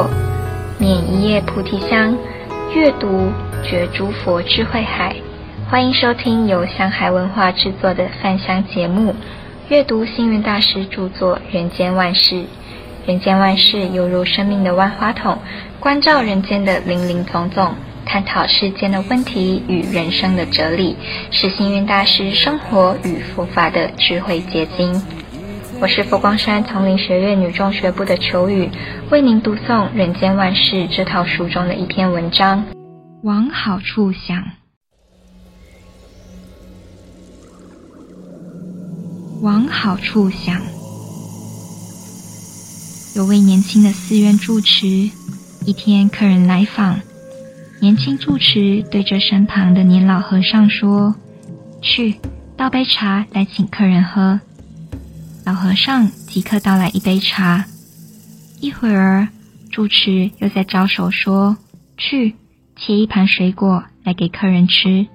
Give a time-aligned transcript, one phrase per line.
[0.00, 0.08] 作，
[0.78, 2.16] 捻一叶菩提香，
[2.74, 3.30] 阅读
[3.62, 5.14] 觉诸佛智慧海。
[5.68, 9.14] 欢迎收听由香海文化制作的饭香节目，
[9.68, 12.36] 阅读星云大师著作《人间万事》。
[13.06, 15.38] 人间万事犹如生命的万花筒，
[15.78, 17.74] 关照人间的林林总总，
[18.06, 20.96] 探讨世间的问题与人生的哲理，
[21.30, 25.02] 是星云大师生活与佛法的智慧结晶。
[25.80, 28.68] 我是佛光山丛林学院女中学部的秋雨，
[29.10, 32.62] 为您读诵《人间万事》这套书中的一篇文章。
[33.22, 34.44] 往好处想，
[39.40, 40.60] 往好处想。
[43.16, 44.86] 有位年轻的寺院住持，
[45.64, 47.00] 一天客人来访，
[47.80, 51.14] 年轻住持对着身旁的年老和尚说
[51.80, 52.20] ：“去
[52.54, 54.40] 倒杯茶来请客人喝。”
[55.50, 57.64] 老和尚即刻倒来一杯茶，
[58.60, 59.26] 一会儿，
[59.72, 61.56] 住持又在招手说
[61.98, 62.36] ：“去
[62.76, 65.08] 切一盘水果来给客人吃。”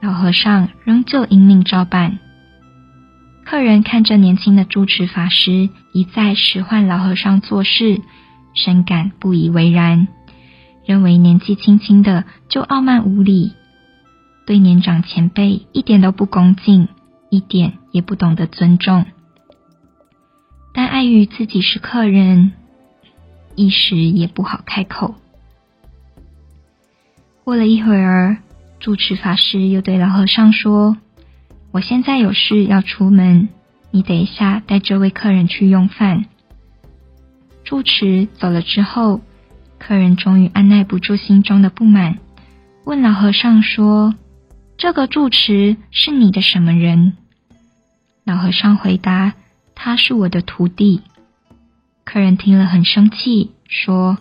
[0.00, 2.20] 老和尚仍旧应命照办。
[3.44, 8.00] 客人看着年轻的住持法师一再使唤老和尚做事，
[8.54, 10.06] 深感不以为然，
[10.86, 13.50] 认为年纪轻轻的就傲慢无礼，
[14.46, 16.86] 对年长前辈一点都不恭敬，
[17.30, 19.06] 一点也不懂得尊重。
[20.72, 22.52] 但碍于自己是客人，
[23.56, 25.14] 一时也不好开口。
[27.44, 28.38] 过了一会儿，
[28.78, 30.96] 住持法师又对老和尚说
[31.72, 33.48] ：“我现在有事要出门，
[33.90, 36.26] 你等一下带这位客人去用饭。”
[37.64, 39.20] 住持走了之后，
[39.78, 42.18] 客人终于按捺不住心中的不满，
[42.84, 44.14] 问老和尚说
[44.78, 47.16] ：“这个住持是你的什么人？”
[48.24, 49.34] 老和尚回答。
[49.82, 51.00] 他是我的徒弟。
[52.04, 54.18] 客人听了很生气，说：“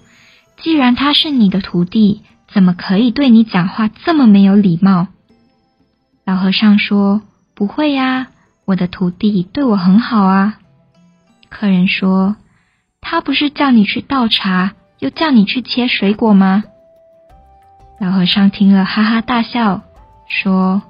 [0.64, 5.08] 既然他是你的徒弟，怎么可以对你讲话这么没有礼貌？”
[6.24, 7.24] 老和尚说
[7.56, 8.28] ：“不会呀，
[8.64, 10.60] 我的徒弟对我很好啊。”
[11.50, 12.38] 客人说
[13.02, 16.64] ：“他不是叫你去倒茶，又叫你去切水果吗？”
[18.00, 19.82] 老和尚听了哈哈大笑，
[20.30, 20.82] 说：“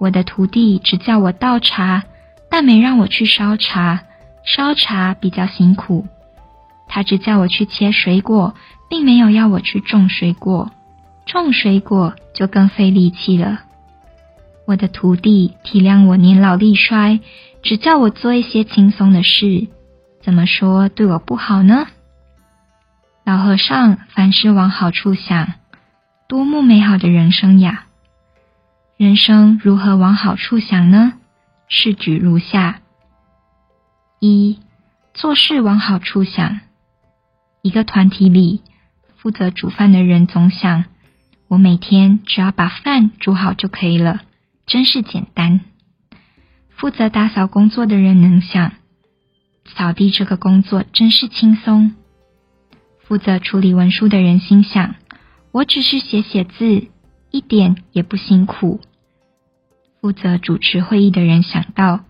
[0.00, 2.04] 我的徒弟只叫我倒茶。”
[2.50, 4.02] 但没让我去烧茶，
[4.44, 6.06] 烧茶比较辛苦。
[6.88, 8.54] 他只叫我去切水果，
[8.88, 10.72] 并没有要我去种水果，
[11.24, 13.60] 种水果就更费力气了。
[14.66, 17.20] 我的徒弟体谅我年老力衰，
[17.62, 19.68] 只叫我做一些轻松的事，
[20.20, 21.86] 怎么说对我不好呢？
[23.24, 25.54] 老和尚凡事往好处想，
[26.28, 27.84] 多么美好的人生呀！
[28.96, 31.12] 人生如何往好处想呢？
[31.72, 32.82] 试举如下：
[34.18, 34.58] 一、
[35.14, 36.60] 做事往好处想。
[37.62, 38.62] 一个团体里，
[39.16, 40.86] 负责煮饭的人总想：
[41.46, 44.22] 我每天只要把饭煮好就可以了，
[44.66, 45.60] 真是简单。
[46.70, 48.72] 负责打扫工作的人能想：
[49.64, 51.94] 扫地这个工作真是轻松。
[52.98, 54.96] 负责处理文书的人心想：
[55.52, 56.88] 我只是写写字，
[57.30, 58.80] 一点也不辛苦。
[60.00, 62.00] 负责主持会议的人想到，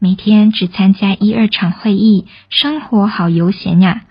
[0.00, 4.04] 每天只参加一二场会议，生活好悠闲呀。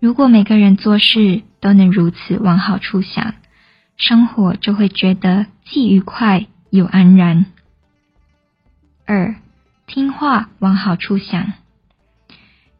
[0.00, 3.34] 如果每个人做事都能如此往好处想，
[3.96, 7.46] 生活就会觉得既愉快又安然。
[9.06, 9.36] 二，
[9.86, 11.52] 听话往好处想。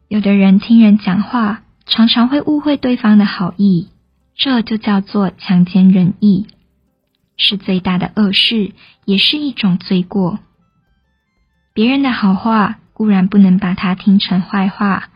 [0.09, 3.87] 有的人听人讲话，常常会误会对方的好意，
[4.35, 6.47] 这就叫做强奸人意。
[7.37, 8.73] 是最大的恶事，
[9.05, 10.39] 也是一种罪过。
[11.73, 15.09] 别人的好话固然不能把它听成坏话，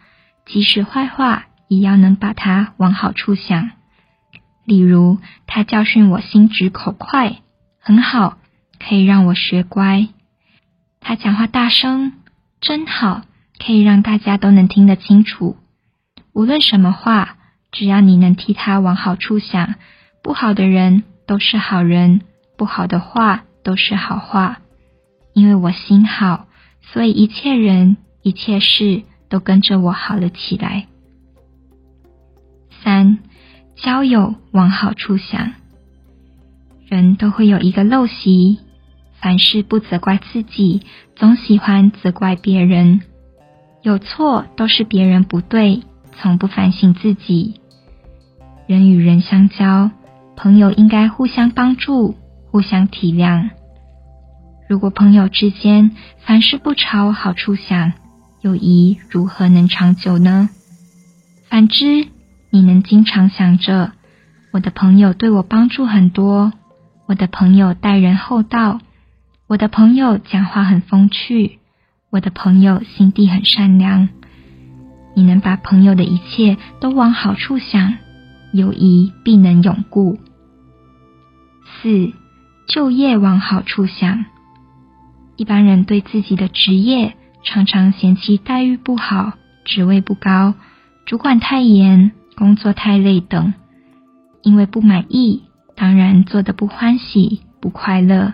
[0.45, 3.71] 即使坏话，也要能把它往好处想。
[4.65, 7.41] 例如，他教训我心直口快，
[7.79, 8.37] 很好，
[8.79, 10.09] 可以让我学乖。
[10.99, 12.13] 他讲话大声，
[12.59, 13.21] 真好，
[13.63, 15.57] 可以让大家都能听得清楚。
[16.33, 17.37] 无论什么话，
[17.71, 19.75] 只要你能替他往好处想，
[20.21, 21.03] 不好的人。
[21.27, 22.21] 都是好人，
[22.57, 24.59] 不好的话都是好话。
[25.33, 26.47] 因为我心好，
[26.81, 30.87] 所以一切人一切事都跟着我好了起来。
[32.81, 33.19] 三，
[33.75, 35.53] 交友往好处想。
[36.87, 38.59] 人都会有一个陋习，
[39.19, 40.81] 凡事不责怪自己，
[41.15, 43.01] 总喜欢责怪别人。
[43.83, 45.83] 有错都是别人不对，
[46.13, 47.59] 从不反省自己。
[48.65, 49.91] 人与人相交。
[50.37, 52.15] 朋友应该互相帮助，
[52.51, 53.49] 互相体谅。
[54.69, 57.93] 如果朋友之间凡事不朝好处想，
[58.41, 60.49] 友谊如何能长久呢？
[61.49, 62.07] 反之，
[62.51, 63.93] 你能经常想着，
[64.51, 66.53] 我的朋友对我帮助很多，
[67.07, 68.79] 我的朋友待人厚道，
[69.47, 71.57] 我的朋友讲话很风趣，
[72.11, 74.09] 我的朋友心地很善良。
[75.15, 77.95] 你能把朋友的一切都往好处想，
[78.53, 80.19] 友谊必能永固。
[81.81, 82.13] 四，
[82.67, 84.25] 就业往好处想。
[85.35, 89.33] 一般人对自己的职业常常嫌弃待遇不好、
[89.65, 90.55] 职位不高、
[91.05, 93.53] 主管太严、工作太累等，
[94.41, 95.43] 因为不满意，
[95.75, 98.33] 当然做得不欢喜、不快乐。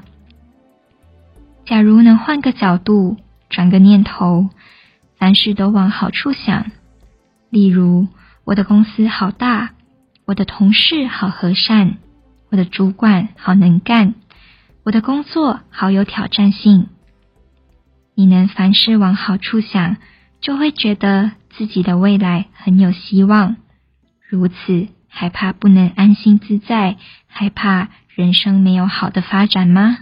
[1.65, 3.17] 假如能换个角度，
[3.49, 4.49] 转个念头，
[5.17, 6.71] 凡事都往好处想。
[7.49, 8.07] 例如，
[8.45, 9.71] 我的公司好大，
[10.25, 11.97] 我的同事好和善，
[12.53, 14.13] 我的主管好能干，
[14.83, 16.85] 我的工作好有挑战性。
[18.13, 19.97] 你能凡事往好处想，
[20.39, 23.55] 就会觉得自己的未来很有希望。
[24.29, 29.97] 如此，还怕不能安心自在，害怕人生没有好的发展吗？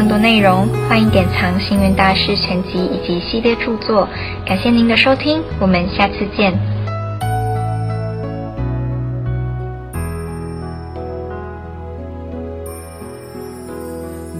[0.00, 4.08] 更多内容，欢迎典藏《星云大师全集》以及系列著作。
[4.46, 6.58] 感谢您的收听，我们下次见。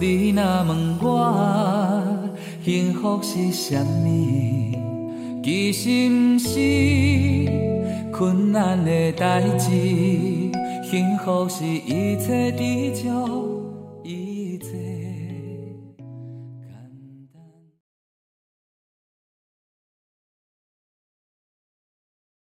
[0.01, 2.03] 你若问我
[2.65, 5.43] 幸福是什么？
[5.45, 6.51] 其实不是
[8.11, 9.69] 困难的代志，
[10.83, 13.60] 幸福是一切知足。